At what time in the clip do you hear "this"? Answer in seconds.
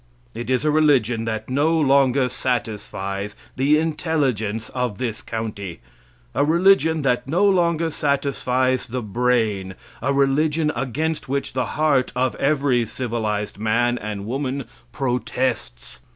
4.97-5.21